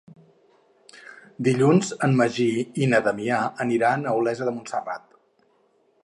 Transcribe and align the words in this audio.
Dilluns 1.47 1.91
en 2.07 2.15
Magí 2.21 2.47
i 2.85 2.87
na 2.93 3.01
Damià 3.07 3.41
aniran 3.67 4.05
a 4.05 4.15
Olesa 4.23 4.47
de 4.49 4.55
Montserrat. 4.55 5.05